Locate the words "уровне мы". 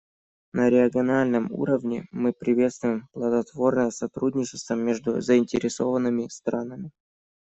1.51-2.33